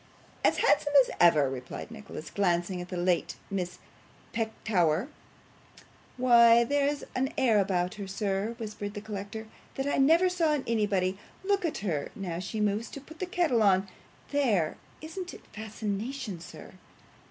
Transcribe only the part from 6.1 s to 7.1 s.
'Why, there's